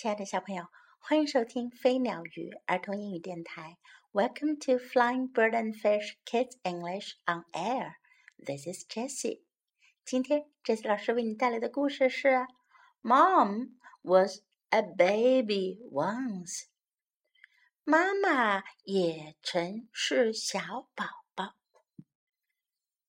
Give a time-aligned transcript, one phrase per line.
[0.00, 0.66] 亲爱的小朋友，
[0.98, 3.78] 欢迎收听飞鸟鱼儿童英语电台。
[4.12, 7.94] Welcome to Flying Bird and Fish Kids English on Air.
[8.38, 9.42] This is Jessie.
[10.04, 12.46] 今天 Jessie 老师为你带来的故事是：
[13.02, 14.40] Mom was
[14.70, 16.66] a baby once.
[17.84, 21.54] 妈妈也曾是小宝宝。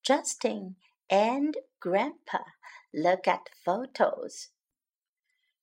[0.04, 0.76] Justin
[1.08, 2.44] and Grandpa
[2.92, 4.48] look at photos.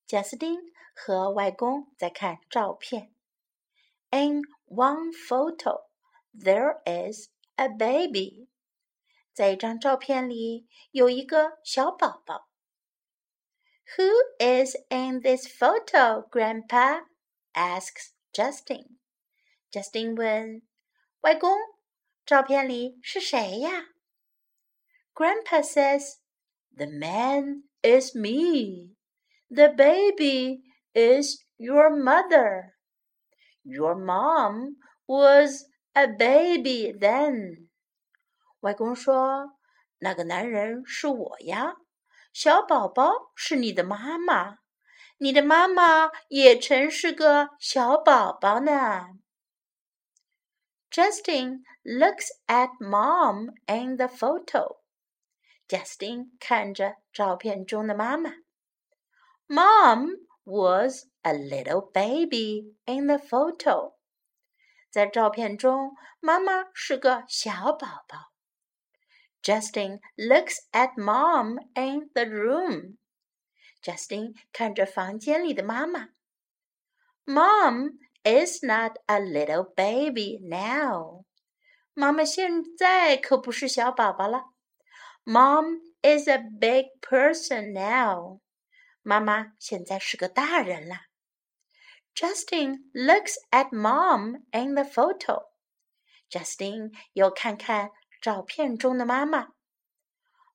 [0.06, 0.60] 贾斯汀
[0.98, 3.12] 和外公在看照片。
[4.10, 5.82] In one photo,
[6.32, 8.48] there is a baby.
[9.32, 12.48] 在一张照片里有一个小宝宝。
[13.96, 17.06] Who is in this photo, Grandpa?
[17.52, 18.98] asks Justin.
[19.70, 20.62] Justin 问
[21.20, 21.56] 外公：“
[22.24, 23.88] 照片里是谁呀？”
[25.14, 26.18] Grandpa says,
[26.76, 28.94] "The man is me."
[29.48, 32.74] The baby is your mother.
[33.62, 35.64] Your mom was
[35.94, 37.68] a baby then.
[38.60, 39.58] 外公说：“
[39.98, 41.76] 那个男人是我呀，
[42.32, 44.58] 小宝宝是你的妈妈，
[45.18, 49.06] 你的妈妈也曾是个小宝宝呢。”
[50.90, 54.76] Justin looks at mom in the photo.
[55.66, 58.30] Justin 看着照片中的妈妈。
[59.48, 60.10] Mom
[60.48, 63.94] was a little baby in the photo.
[64.90, 68.32] 在照片中，妈妈是个小宝宝。
[69.42, 72.96] Justin looks at mom in the room.
[73.82, 76.08] Justin 看着房间里的妈妈。
[77.26, 81.24] Mom is not a little baby now.
[81.92, 84.44] 妈妈现在可不是小宝宝了。
[85.24, 88.40] Mom is a big person now.
[89.02, 91.02] 妈妈现在是个大人了。
[92.14, 95.46] Justin looks at mom in the photo.
[96.30, 97.90] Justin 又看看
[98.20, 99.48] 照片中的妈妈。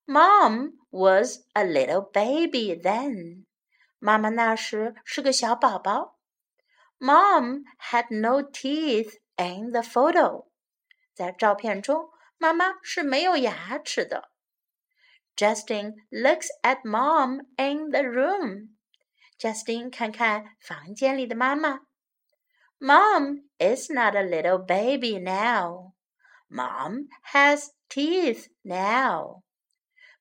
[0.06, 3.44] Mom was a little baby then.
[3.98, 6.18] 妈妈那时是个小宝宝。
[6.98, 10.48] Mom had no teeth in the photo.
[11.14, 14.32] 在照片中，妈妈是没有牙齿的。
[15.36, 18.76] Justin looks at mom in the room.
[19.38, 21.80] Justin 看看房间里的妈妈。
[22.78, 25.92] Mom is not a little baby now.
[26.48, 29.42] Mom has teeth now.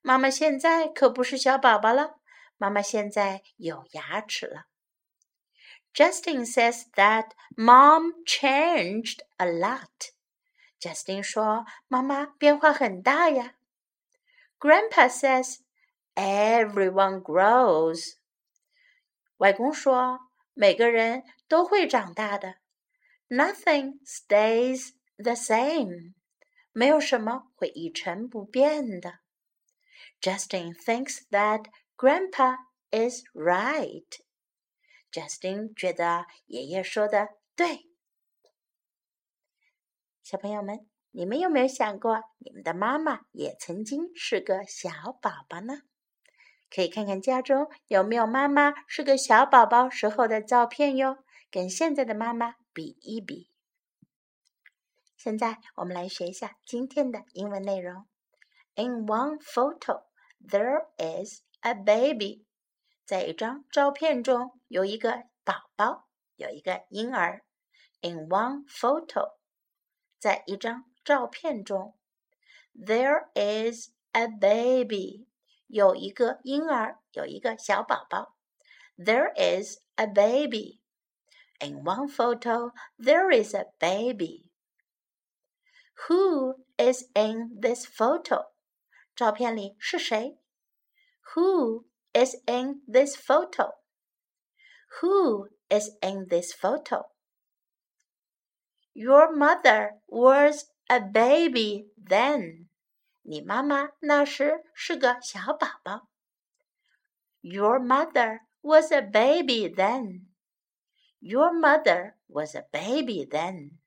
[0.02, 2.19] 妈妈现在可不是小宝宝了，
[2.57, 4.66] 妈妈现在有牙齿了。
[5.94, 10.12] Justin says that mom changed a lot.
[10.80, 13.56] Justin 说妈妈变化很大呀。
[14.63, 15.59] Grandpa says,
[16.16, 18.18] "Everyone grows."
[19.38, 20.19] 外公说，
[20.53, 22.57] 每个人都会长大的。
[23.30, 26.13] Nothing stays the same.
[26.72, 29.19] 没有什么会一成不变的。
[30.22, 31.66] Justin thinks that
[31.96, 32.57] Grandpa
[32.91, 34.19] is right.
[35.12, 37.90] Justin 觉得爷爷说的对。
[40.22, 40.90] 小朋友们。
[41.16, 45.82] 你们有没有想过，你们的妈妈也曾经是个小宝宝呢？
[46.69, 51.19] 可以看看家中有没有妈妈是个小宝宝时候的照片哟，
[51.52, 53.48] 跟现在的妈妈比一比。
[55.16, 58.06] 现在我们来学一下今天的英文内容。
[58.75, 60.06] In one photo,
[60.44, 62.44] there is a baby。
[63.06, 67.44] 在一张照片中有一个宝宝，有一个婴儿。
[68.00, 69.36] In one photo，
[70.19, 70.86] 在一张。
[71.03, 71.96] 照片中，
[72.74, 75.28] There is a baby，
[75.68, 78.35] 有一个婴儿，有一个小宝宝。
[78.97, 80.81] There is a baby.
[81.59, 84.50] In one photo, there is a baby.
[86.07, 88.52] Who is in this photo?
[89.16, 90.38] 照片里是谁？
[91.35, 93.74] Who is in this photo?
[95.02, 97.10] Who is in this photo?
[98.94, 102.68] Your mother was a baby then.
[103.21, 106.10] 你妈妈那时是个小宝宝。
[107.42, 110.25] Your mother was a baby then.
[111.19, 113.80] Your mother was a baby then.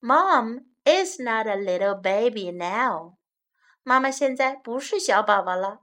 [0.00, 3.18] Mom is not a little baby now.
[3.82, 5.82] 妈妈现在不是小宝宝了。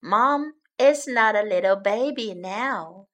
[0.00, 3.06] Mom is not a little baby now.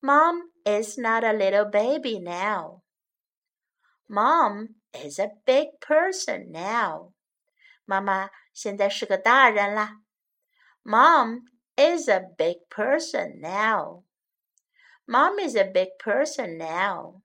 [0.00, 2.79] Mom is not a little baby now.
[4.10, 7.12] Mom is a big person now.
[7.84, 10.00] 妈妈现在是个大人啦。
[10.82, 11.42] Mom
[11.76, 14.04] is a big person now.
[15.06, 17.22] Mom is a big person now.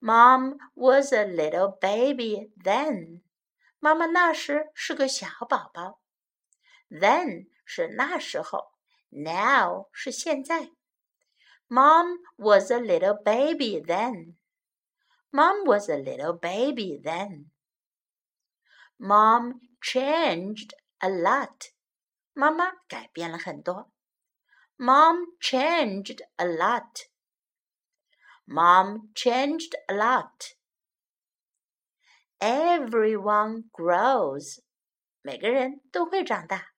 [0.00, 3.22] Mom was a little baby then.
[3.80, 6.00] 妈妈那时是个小宝宝。
[6.88, 8.72] Then 是那时候，
[9.10, 10.70] Now 是现在。
[11.68, 14.36] Mom was a little baby then.
[15.32, 17.50] Mom was a little baby then.
[18.98, 21.72] Mom changed a lot.
[22.34, 23.90] 妈妈改变了很多。
[24.76, 27.08] Mom changed a lot.
[28.46, 30.54] Mom changed a lot.
[32.38, 34.60] Everyone grows.
[35.22, 36.68] 每个人都会长大。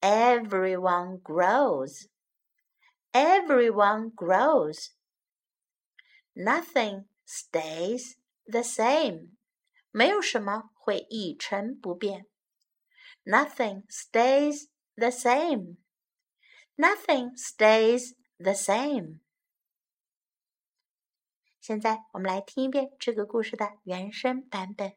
[0.00, 2.08] Everyone grows.
[3.12, 4.90] Everyone grows.
[6.34, 8.16] Nothing stays
[8.46, 9.30] the same.
[9.90, 12.26] 没有什么会一成不变。
[13.24, 15.76] Nothing stays the same.
[16.76, 19.20] Nothing stays the same.
[21.60, 24.92] 现在我们来听一遍这个故事的原声版本。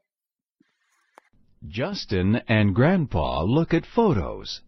[1.66, 4.62] Justin and Grandpa look at photos.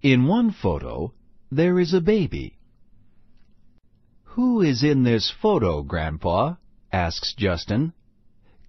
[0.00, 1.12] In one photo,
[1.50, 2.58] there is a baby.
[4.36, 6.56] Who is in this photo, Grandpa?
[6.91, 7.93] Asks Justin.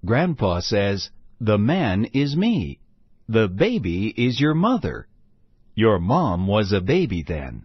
[0.05, 2.81] Grandpa says, The man is me.
[3.29, 5.07] The baby is your mother.
[5.75, 7.65] Your mom was a baby then.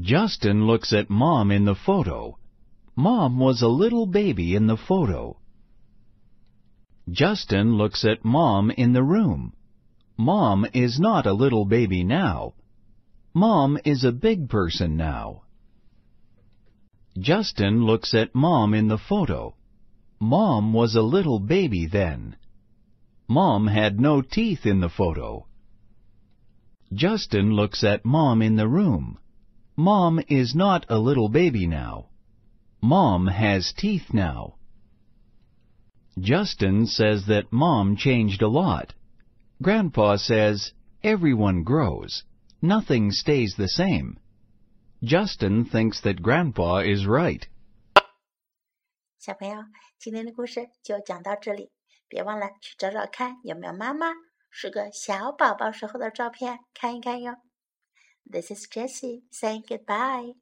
[0.00, 2.38] Justin looks at Mom in the photo.
[2.96, 5.36] Mom was a little baby in the photo.
[7.10, 9.52] Justin looks at Mom in the room.
[10.16, 12.54] Mom is not a little baby now.
[13.34, 15.42] Mom is a big person now.
[17.18, 19.54] Justin looks at Mom in the photo.
[20.20, 22.36] Mom was a little baby then.
[23.28, 25.46] Mom had no teeth in the photo.
[26.92, 29.18] Justin looks at Mom in the room.
[29.76, 32.06] Mom is not a little baby now.
[32.82, 34.54] Mom has teeth now.
[36.18, 38.92] Justin says that Mom changed a lot.
[39.62, 40.72] Grandpa says
[41.02, 42.24] everyone grows.
[42.60, 44.18] Nothing stays the same.
[45.03, 47.43] Justin thinks that Grandpa is right.
[49.17, 49.63] 小朋友，
[49.97, 51.71] 今天的故事就讲到这里，
[52.07, 54.07] 别忘了去找找看有没有妈妈
[54.49, 57.35] 是个小宝宝时候的照片看一看哟。
[58.29, 60.35] This is Jessie saying goodbye.